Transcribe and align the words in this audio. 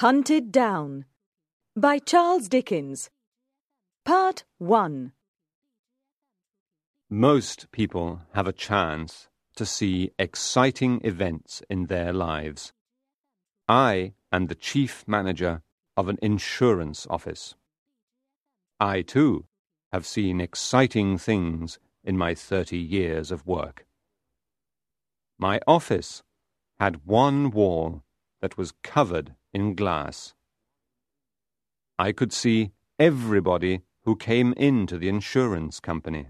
Hunted 0.00 0.50
Down 0.50 1.04
by 1.76 1.98
Charles 1.98 2.48
Dickens. 2.48 3.10
Part 4.02 4.44
1 4.56 5.12
Most 7.10 7.70
people 7.70 8.22
have 8.32 8.46
a 8.46 8.52
chance 8.54 9.28
to 9.56 9.66
see 9.66 10.12
exciting 10.18 11.02
events 11.04 11.62
in 11.68 11.88
their 11.88 12.14
lives. 12.14 12.72
I 13.68 14.14
am 14.32 14.46
the 14.46 14.54
chief 14.54 15.04
manager 15.06 15.60
of 15.98 16.08
an 16.08 16.16
insurance 16.22 17.06
office. 17.10 17.54
I, 18.80 19.02
too, 19.02 19.44
have 19.92 20.06
seen 20.06 20.40
exciting 20.40 21.18
things 21.18 21.78
in 22.02 22.16
my 22.16 22.34
thirty 22.34 22.78
years 22.78 23.30
of 23.30 23.46
work. 23.46 23.84
My 25.38 25.60
office 25.66 26.22
had 26.78 27.04
one 27.04 27.50
wall 27.50 28.02
that 28.40 28.56
was 28.56 28.72
covered 28.82 29.34
in 29.52 29.74
glass. 29.74 30.34
I 31.98 32.12
could 32.12 32.32
see 32.32 32.72
everybody 32.98 33.82
who 34.04 34.16
came 34.16 34.52
into 34.54 34.98
the 34.98 35.08
insurance 35.08 35.80
company. 35.80 36.28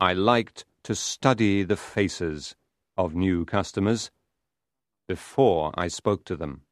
I 0.00 0.12
liked 0.12 0.64
to 0.84 0.94
study 0.94 1.62
the 1.62 1.76
faces 1.76 2.54
of 2.96 3.14
new 3.14 3.44
customers 3.44 4.10
before 5.08 5.72
I 5.74 5.88
spoke 5.88 6.24
to 6.26 6.36
them. 6.36 6.62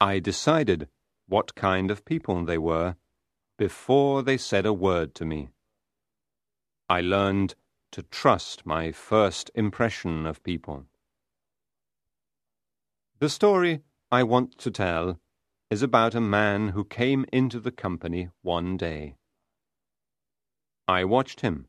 I 0.00 0.18
decided 0.18 0.88
what 1.26 1.54
kind 1.54 1.90
of 1.90 2.04
people 2.04 2.44
they 2.44 2.58
were 2.58 2.96
before 3.58 4.22
they 4.22 4.36
said 4.36 4.66
a 4.66 4.72
word 4.72 5.14
to 5.14 5.24
me. 5.24 5.48
I 6.88 7.00
learned 7.00 7.54
to 7.92 8.02
trust 8.02 8.66
my 8.66 8.92
first 8.92 9.50
impression 9.54 10.26
of 10.26 10.42
people. 10.42 10.86
The 13.24 13.30
story 13.30 13.80
I 14.12 14.22
want 14.22 14.58
to 14.58 14.70
tell 14.70 15.18
is 15.70 15.80
about 15.80 16.14
a 16.14 16.20
man 16.20 16.68
who 16.68 16.84
came 16.84 17.24
into 17.32 17.58
the 17.58 17.72
company 17.72 18.28
one 18.42 18.76
day. 18.76 19.16
I 20.86 21.04
watched 21.04 21.40
him 21.40 21.68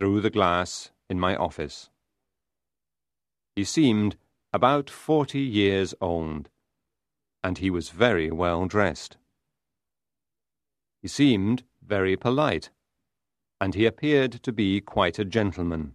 through 0.00 0.22
the 0.22 0.28
glass 0.38 0.90
in 1.08 1.20
my 1.20 1.36
office. 1.36 1.88
He 3.54 3.62
seemed 3.62 4.16
about 4.52 4.90
forty 4.90 5.38
years 5.38 5.94
old, 6.00 6.48
and 7.44 7.58
he 7.58 7.70
was 7.70 7.90
very 7.90 8.32
well 8.32 8.66
dressed. 8.66 9.18
He 11.00 11.06
seemed 11.06 11.62
very 11.80 12.16
polite, 12.16 12.70
and 13.60 13.76
he 13.76 13.86
appeared 13.86 14.32
to 14.42 14.50
be 14.50 14.80
quite 14.80 15.20
a 15.20 15.24
gentleman. 15.24 15.94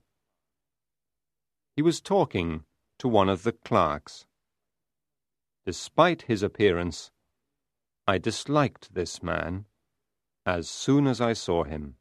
He 1.76 1.82
was 1.82 2.00
talking 2.00 2.64
to 3.00 3.10
one 3.10 3.28
of 3.28 3.44
the 3.44 3.52
clerks. 3.52 4.26
Despite 5.68 6.22
his 6.22 6.44
appearance, 6.44 7.12
I 8.08 8.20
disliked 8.20 8.94
this 8.94 9.22
man 9.22 9.66
as 10.46 10.70
soon 10.70 11.08
as 11.08 11.20
I 11.20 11.34
saw 11.34 11.66
him. 11.66 11.98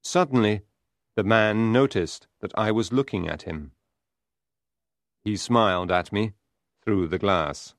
Suddenly, 0.00 0.62
the 1.16 1.24
man 1.24 1.72
noticed 1.72 2.28
that 2.38 2.52
I 2.56 2.70
was 2.70 2.92
looking 2.92 3.26
at 3.28 3.42
him. 3.42 3.72
He 5.24 5.36
smiled 5.36 5.90
at 5.90 6.12
me 6.12 6.34
through 6.80 7.08
the 7.08 7.18
glass. 7.18 7.74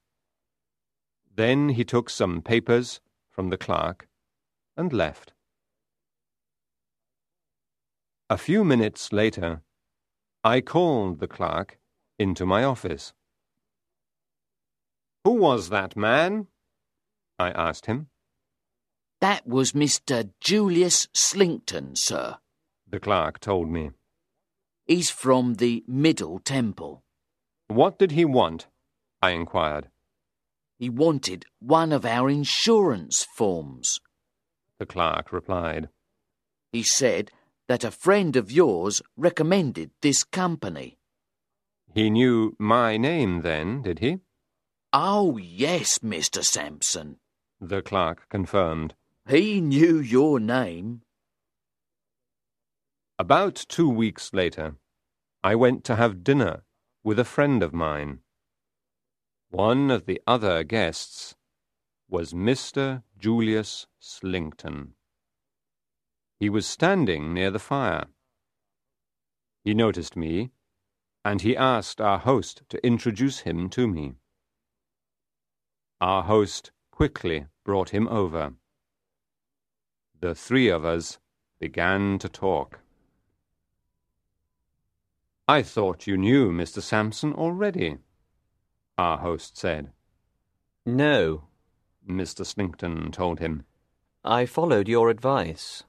Then 1.34 1.70
he 1.70 1.86
took 1.86 2.10
some 2.10 2.42
papers 2.42 3.00
from 3.32 3.50
the 3.50 3.58
clerk 3.58 4.10
and 4.76 4.92
left. 4.92 5.32
A 8.30 8.38
few 8.38 8.66
minutes 8.66 9.14
later, 9.14 9.62
I 10.44 10.60
called 10.60 11.22
the 11.22 11.30
clerk 11.30 11.80
into 12.20 12.46
my 12.46 12.62
office. 12.62 13.14
Who 15.26 15.32
was 15.32 15.70
that 15.70 15.98
man? 15.98 16.48
I 17.40 17.50
asked 17.50 17.88
him. 17.88 18.10
That 19.22 19.48
was 19.48 19.72
Mr. 19.72 20.30
Julius 20.40 21.08
Slinkton, 21.16 21.96
sir. 21.96 22.38
The 22.88 23.00
clerk 23.00 23.40
told 23.40 23.68
me. 23.68 23.90
He's 24.86 25.10
from 25.10 25.56
the 25.56 25.84
Middle 25.88 26.38
Temple. 26.38 27.04
What 27.68 27.98
did 27.98 28.12
he 28.12 28.24
want? 28.24 28.68
I 29.20 29.32
inquired. 29.32 29.90
He 30.78 30.92
wanted 30.92 31.48
one 31.60 31.92
of 31.92 32.06
our 32.06 32.30
insurance 32.30 33.26
forms. 33.36 34.00
The 34.78 34.86
clerk 34.86 35.34
replied. 35.34 35.90
He 36.72 36.84
said 36.84 37.32
that 37.68 37.84
a 37.84 37.90
friend 37.90 38.36
of 38.36 38.52
yours 38.52 39.02
recommended 39.18 39.90
this 40.04 40.24
company. 40.24 41.00
He 41.96 42.12
knew 42.12 42.56
my 42.60 42.98
name 42.98 43.42
then, 43.42 43.82
did 43.82 44.00
he? 44.00 44.20
Oh, 44.98 45.36
yes, 45.36 46.00
Mr. 46.00 46.42
Sampson. 46.42 47.18
The 47.60 47.82
clerk 47.82 48.30
confirmed. 48.30 48.94
He 49.28 49.60
knew 49.60 50.00
your 50.00 50.40
name. 50.40 51.02
About 53.20 53.56
two 53.68 53.90
weeks 53.90 54.32
later, 54.32 54.78
I 55.44 55.54
went 55.56 55.84
to 55.84 55.98
have 55.98 56.24
dinner 56.24 56.64
with 57.04 57.20
a 57.20 57.26
friend 57.26 57.62
of 57.62 57.74
mine. 57.74 58.20
One 59.50 59.92
of 59.92 60.06
the 60.06 60.22
other 60.26 60.64
guests 60.64 61.36
was 62.08 62.32
Mr. 62.32 63.04
Julius 63.20 63.88
Slinkton. 64.00 64.94
He 66.40 66.50
was 66.50 66.66
standing 66.66 67.34
near 67.34 67.52
the 67.52 67.60
fire. 67.60 68.06
He 69.66 69.74
noticed 69.74 70.16
me, 70.16 70.52
and 71.26 71.42
he 71.42 71.58
asked 71.58 72.00
our 72.00 72.20
host 72.20 72.62
to 72.70 72.86
introduce 72.88 73.40
him 73.40 73.70
to 73.72 73.90
me. 73.90 74.14
Our 76.02 76.24
host 76.24 76.72
quickly 76.92 77.46
brought 77.64 77.90
him 77.90 78.08
over. 78.08 78.54
The 80.20 80.36
three 80.36 80.70
of 80.70 80.84
us 80.84 81.20
began 81.60 82.20
to 82.20 82.30
talk. 82.30 82.80
I 85.48 85.62
thought 85.62 86.08
you 86.08 86.18
knew 86.18 86.52
Mr. 86.52 86.82
Sampson 86.82 87.34
already, 87.34 87.98
our 88.98 89.20
host 89.20 89.58
said. 89.58 89.92
No, 90.86 91.44
Mr. 92.08 92.46
Slinkton 92.46 93.12
told 93.12 93.40
him. 93.40 93.66
I 94.24 94.46
followed 94.46 94.88
your 94.88 95.10
advice. 95.10 95.84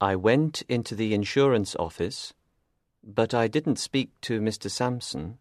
I 0.00 0.16
went 0.16 0.62
into 0.68 0.94
the 0.94 1.12
insurance 1.12 1.76
office, 1.76 2.34
but 3.04 3.34
I 3.34 3.46
didn't 3.48 3.78
speak 3.78 4.10
to 4.22 4.40
Mr. 4.40 4.70
Sampson. 4.70 5.38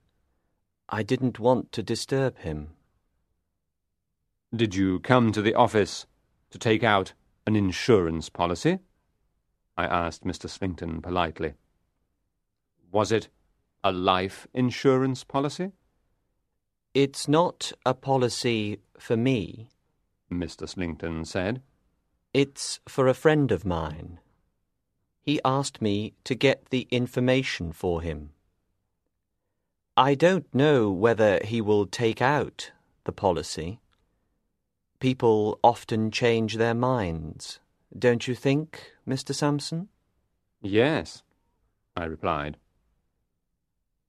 I 0.90 1.04
didn't 1.04 1.40
want 1.40 1.72
to 1.74 1.84
disturb 1.84 2.40
him. 2.40 2.72
Did 4.54 4.76
you 4.76 5.00
come 5.00 5.32
to 5.32 5.42
the 5.42 5.56
office 5.56 6.06
to 6.50 6.60
take 6.60 6.84
out 6.84 7.14
an 7.48 7.56
insurance 7.56 8.28
policy? 8.30 8.80
I 9.78 9.86
asked 9.86 10.26
Mr. 10.26 10.50
Slinkton 10.50 11.02
politely. 11.02 11.54
Was 12.92 13.14
it 13.14 13.30
a 13.82 13.94
life 13.94 14.48
insurance 14.54 15.24
policy? 15.24 15.72
It's 16.94 17.30
not 17.30 17.72
a 17.86 17.94
policy 17.94 18.80
for 19.00 19.16
me, 19.16 19.70
Mr. 20.30 20.68
Slinkton 20.68 21.26
said. 21.26 21.62
It's 22.34 22.82
for 22.88 23.08
a 23.08 23.14
friend 23.14 23.52
of 23.54 23.66
mine. 23.66 24.20
He 25.22 25.40
asked 25.46 25.82
me 25.82 26.14
to 26.26 26.36
get 26.36 26.70
the 26.72 26.88
information 26.92 27.72
for 27.72 28.02
him. 28.02 28.32
I 29.96 30.16
don't 30.16 30.54
know 30.54 30.90
whether 30.90 31.40
he 31.44 31.62
will 31.62 31.86
take 31.86 32.22
out 32.22 32.72
the 33.06 33.12
policy. 33.12 33.81
People 35.02 35.60
often 35.64 36.12
change 36.12 36.58
their 36.58 36.76
minds, 36.76 37.60
don't 37.98 38.28
you 38.28 38.36
think, 38.36 38.92
Mr. 39.08 39.34
Sampson? 39.34 39.88
Yes, 40.62 41.24
I 41.98 42.04
replied. 42.04 42.58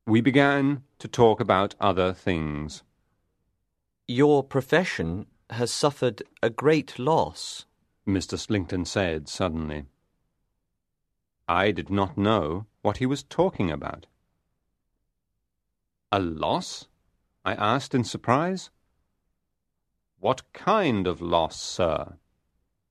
We 0.07 0.21
began 0.21 0.83
to 0.99 1.09
talk 1.09 1.41
about 1.41 1.75
other 1.81 2.13
things. 2.13 2.83
Your 4.07 4.45
profession 4.45 5.25
has 5.49 5.73
suffered 5.73 6.23
a 6.43 6.51
great 6.51 6.99
loss, 6.99 7.65
Mr. 8.07 8.39
Slinkton 8.39 8.85
said 8.85 9.31
suddenly. 9.31 9.87
I 11.49 11.71
did 11.71 11.89
not 11.89 12.19
know 12.19 12.67
what 12.83 12.99
he 12.99 13.07
was 13.07 13.23
talking 13.23 13.71
about. 13.71 14.05
A 16.13 16.21
loss? 16.21 16.87
I 17.47 17.55
asked 17.55 17.95
in 17.95 18.05
surprise. 18.05 18.69
What 20.23 20.53
kind 20.53 21.09
of 21.09 21.21
loss, 21.21 21.61
sir? 21.61 22.17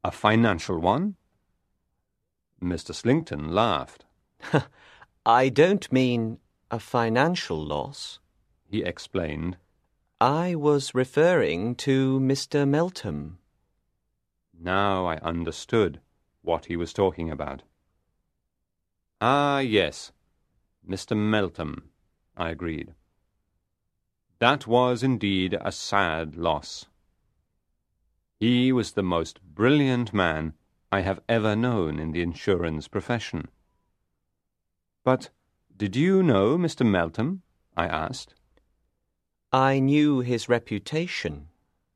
A 0.04 0.12
financial 0.12 0.80
one? 0.80 1.16
Mr. 2.62 2.94
Slinkton 2.94 3.54
laughed. 3.54 4.04
I 5.26 5.48
don't 5.48 5.90
mean 5.94 6.40
a 6.70 6.78
financial 6.78 7.56
loss, 7.56 8.20
he 8.70 8.84
explained. 8.84 9.56
I 10.20 10.56
was 10.56 10.94
referring 10.94 11.76
to 11.76 12.20
Mr. 12.20 12.68
Meltham. 12.68 13.38
Now 14.54 15.06
I 15.06 15.16
understood 15.20 16.02
what 16.42 16.66
he 16.66 16.76
was 16.76 16.92
talking 16.92 17.32
about. 17.32 17.64
Ah, 19.22 19.60
yes, 19.60 20.12
Mr. 20.86 21.16
Meltham, 21.16 21.92
I 22.36 22.50
agreed. 22.50 22.94
That 24.40 24.68
was 24.68 25.02
indeed 25.02 25.58
a 25.62 25.72
sad 25.72 26.36
loss. 26.36 26.88
He 28.42 28.72
was 28.72 28.94
the 28.94 29.04
most 29.04 29.40
brilliant 29.44 30.16
man 30.16 30.54
I 30.92 31.02
have 31.02 31.20
ever 31.30 31.56
known 31.56 32.00
in 32.00 32.12
the 32.12 32.24
insurance 32.24 32.88
profession. 32.88 33.50
But 35.04 35.30
did 35.78 35.96
you 35.96 36.24
know 36.24 36.58
Mr. 36.58 36.84
Meltham? 36.84 37.44
I 37.78 37.86
asked. 37.86 38.34
I 39.54 39.78
knew 39.78 40.22
his 40.22 40.50
reputation, 40.50 41.50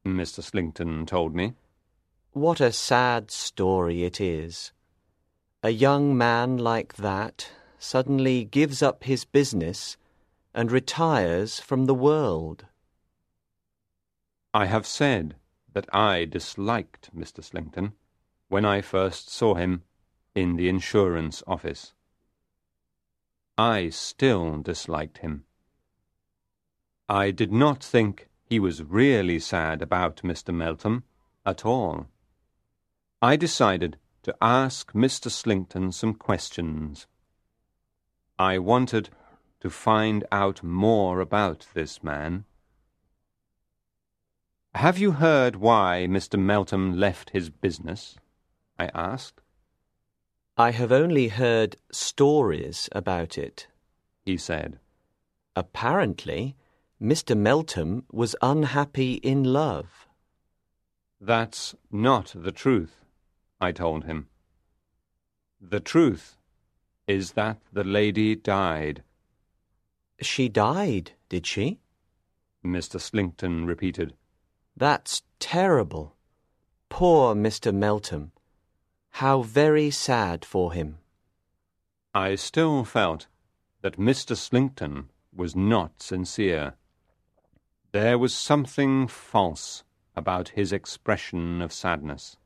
Mr. 0.06 0.44
Slinkton 0.44 1.08
told 1.08 1.34
me. 1.34 1.56
What 2.34 2.62
a 2.62 2.72
sad 2.72 3.32
story 3.32 4.04
it 4.04 4.22
is. 4.22 4.72
A 5.64 5.72
young 5.72 6.16
man 6.16 6.60
like 6.60 6.98
that 6.98 7.50
suddenly 7.80 8.46
gives 8.46 8.84
up 8.84 9.06
his 9.06 9.26
business 9.26 9.98
and 10.54 10.72
retires 10.72 11.60
from 11.60 11.86
the 11.86 11.96
world. 11.96 12.68
I 14.54 14.68
have 14.68 14.86
said 14.86 15.38
that 15.76 15.94
I 15.94 16.24
disliked 16.24 17.14
Mr. 17.14 17.44
Slinkton 17.44 17.92
when 18.48 18.64
I 18.64 18.80
first 18.80 19.30
saw 19.30 19.56
him 19.56 19.84
in 20.34 20.56
the 20.56 20.70
insurance 20.70 21.44
office. 21.46 21.94
I 23.58 23.90
still 23.90 24.60
disliked 24.60 25.18
him. 25.18 25.44
I 27.10 27.32
did 27.32 27.52
not 27.52 27.84
think 27.84 28.30
he 28.46 28.58
was 28.58 28.84
really 28.84 29.38
sad 29.38 29.82
about 29.82 30.24
Mr. 30.24 30.54
Meltham 30.54 31.04
at 31.46 31.66
all. 31.66 32.08
I 33.22 33.36
decided 33.36 33.98
to 34.24 34.34
ask 34.42 34.94
Mr. 34.94 35.30
Slinkton 35.30 35.92
some 35.92 36.14
questions. 36.14 37.06
I 38.40 38.60
wanted 38.60 39.10
to 39.60 39.70
find 39.70 40.24
out 40.32 40.64
more 40.64 41.20
about 41.20 41.68
this 41.74 42.02
man. 42.02 42.46
Have 44.76 44.98
you 44.98 45.14
heard 45.14 45.56
why 45.56 46.06
Mr. 46.10 46.38
Meltham 46.38 47.00
left 47.00 47.30
his 47.30 47.50
business? 47.50 48.18
I 48.78 48.92
asked. 48.94 49.40
I 50.58 50.72
have 50.72 50.92
only 50.92 51.30
heard 51.30 51.78
stories 51.94 52.90
about 52.92 53.38
it, 53.38 53.68
he 54.26 54.36
said. 54.36 54.80
Apparently, 55.56 56.58
Mr. 57.02 57.38
Meltham 57.38 58.04
was 58.12 58.36
unhappy 58.42 59.14
in 59.14 59.46
love. 59.46 60.10
That's 61.22 61.74
not 61.90 62.34
the 62.36 62.52
truth, 62.52 63.06
I 63.62 63.72
told 63.72 64.04
him. 64.04 64.28
The 65.62 65.80
truth 65.80 66.36
is 67.08 67.32
that 67.32 67.62
the 67.72 67.86
lady 67.86 68.36
died. 68.36 69.04
She 70.20 70.50
died, 70.50 71.14
did 71.30 71.48
she? 71.48 71.80
Mr. 72.62 73.00
Slinkton 73.00 73.66
repeated. 73.66 74.16
That's 74.78 75.22
terrible. 75.40 76.16
Poor 76.90 77.34
Mr. 77.34 77.74
Meltham. 77.74 78.32
How 79.12 79.42
very 79.42 79.90
sad 79.90 80.44
for 80.44 80.74
him. 80.74 80.98
I 82.14 82.36
still 82.36 82.84
felt 82.84 83.28
that 83.82 83.98
Mr. 83.98 84.36
Slinkton 84.36 85.10
was 85.34 85.56
not 85.56 86.02
sincere. 86.02 86.74
There 87.92 88.18
was 88.18 88.34
something 88.34 89.08
false 89.08 89.84
about 90.16 90.50
his 90.50 90.74
expression 90.74 91.62
of 91.62 91.72
sadness. 91.72 92.38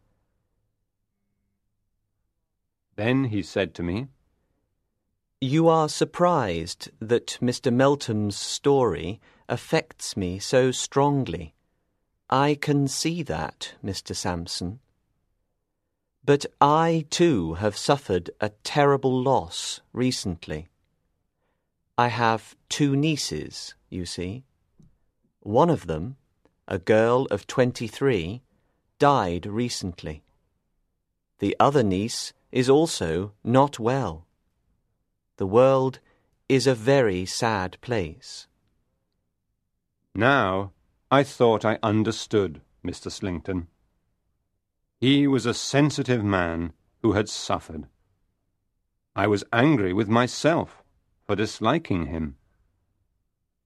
Then 2.96 3.26
he 3.26 3.42
said 3.42 3.74
to 3.76 3.84
me, 3.84 4.08
You 5.42 5.68
are 5.68 5.90
surprised 5.90 6.92
that 7.00 7.38
Mr. 7.42 7.74
Meltham's 7.74 8.36
story 8.36 9.20
affects 9.48 10.18
me 10.18 10.38
so 10.38 10.72
strongly. 10.72 11.54
I 12.30 12.54
can 12.56 12.88
see 12.88 13.24
that, 13.24 13.74
Mr. 13.84 14.16
Sampson. 14.16 14.80
But 16.24 16.46
I 16.62 17.06
too 17.10 17.56
have 17.56 17.76
suffered 17.76 18.30
a 18.40 18.50
terrible 18.64 19.22
loss 19.22 19.82
recently. 19.94 20.68
I 21.98 22.10
have 22.10 22.56
two 22.70 22.96
nieces, 22.96 23.74
you 23.90 24.06
see. 24.06 24.44
One 25.40 25.72
of 25.72 25.88
them, 25.88 26.18
a 26.68 26.78
girl 26.78 27.26
of 27.32 27.48
23, 27.48 28.44
died 29.00 29.46
recently. 29.48 30.24
The 31.40 31.56
other 31.60 31.82
niece 31.82 32.34
is 32.52 32.70
also 32.70 33.32
not 33.44 33.80
well. 33.80 34.28
The 35.38 35.48
world 35.48 36.00
is 36.48 36.68
a 36.68 36.76
very 36.76 37.26
sad 37.26 37.78
place. 37.82 38.46
Now 40.14 40.74
I 41.12 41.24
thought 41.24 41.66
I 41.66 41.80
understood 41.82 42.62
Mr. 42.86 43.12
Slinkton. 43.12 43.68
He 45.02 45.26
was 45.26 45.48
a 45.48 45.56
sensitive 45.56 46.24
man 46.24 46.72
who 47.02 47.14
had 47.14 47.28
suffered. 47.28 47.88
I 49.16 49.26
was 49.26 49.44
angry 49.52 49.92
with 49.92 50.08
myself 50.08 50.84
for 51.26 51.36
disliking 51.36 52.06
him. 52.06 52.36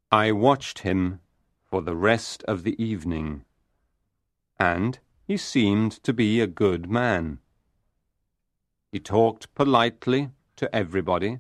I 0.09 0.31
watched 0.31 0.79
him 0.79 1.19
for 1.69 1.81
the 1.81 1.97
rest 1.97 2.43
of 2.43 2.63
the 2.63 2.81
evening, 2.81 3.43
and 4.57 4.99
he 5.27 5.35
seemed 5.35 5.91
to 6.03 6.13
be 6.13 6.39
a 6.39 6.47
good 6.47 6.89
man. 6.89 7.39
He 8.89 9.01
talked 9.01 9.53
politely 9.53 10.29
to 10.55 10.73
everybody, 10.73 11.39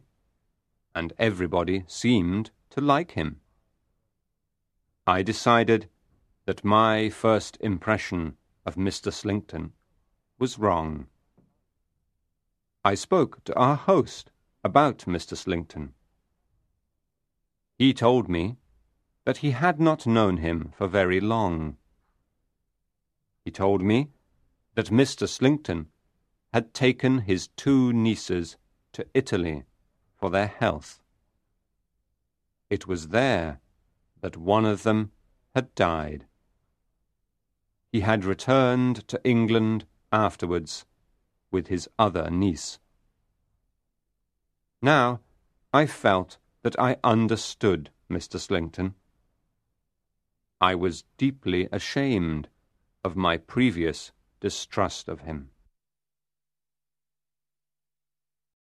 and 0.93 1.13
everybody 1.17 1.85
seemed 1.87 2.51
to 2.71 2.81
like 2.81 3.11
him. 3.11 3.39
I 5.07 5.21
decided 5.21 5.89
that 6.45 6.65
my 6.65 7.09
first 7.09 7.57
impression 7.61 8.35
of 8.65 8.75
Mr. 8.75 9.11
Slinkton 9.11 9.71
was 10.39 10.59
wrong. 10.59 11.07
I 12.83 12.95
spoke 12.95 13.43
to 13.45 13.55
our 13.55 13.75
host 13.75 14.31
about 14.63 14.99
Mr. 14.99 15.37
Slinkton. 15.37 15.93
He 17.77 17.93
told 17.93 18.27
me 18.27 18.57
that 19.25 19.37
he 19.37 19.51
had 19.51 19.79
not 19.79 20.05
known 20.05 20.37
him 20.37 20.73
for 20.77 20.87
very 20.87 21.21
long. 21.21 21.77
He 23.45 23.51
told 23.51 23.81
me 23.81 24.09
that 24.75 24.87
Mr. 24.87 25.27
Slinkton 25.27 25.87
had 26.53 26.73
taken 26.73 27.19
his 27.19 27.47
two 27.55 27.93
nieces 27.93 28.57
to 28.91 29.07
Italy 29.13 29.63
for 30.15 30.29
their 30.29 30.47
health. 30.47 31.01
It 32.69 32.87
was 32.87 33.09
there 33.09 33.59
that 34.21 34.37
one 34.37 34.65
of 34.65 34.83
them 34.83 35.11
had 35.55 35.73
died. 35.75 36.25
He 37.93 37.99
had 37.99 38.25
returned 38.25 39.07
to 39.07 39.23
England 39.23 39.85
afterwards 40.11 40.83
with 41.51 41.67
his 41.67 41.87
other 41.99 42.27
niece. 42.31 42.79
Now 44.81 45.19
I 45.71 45.85
felt 45.85 46.39
that 46.63 46.77
I 46.79 46.97
understood 47.03 47.91
Mr. 48.09 48.39
Slinkton. 48.39 48.95
I 50.59 50.73
was 50.73 51.03
deeply 51.17 51.69
ashamed 51.71 52.49
of 53.03 53.15
my 53.15 53.37
previous 53.37 54.11
distrust 54.39 55.07
of 55.07 55.21
him. 55.21 55.51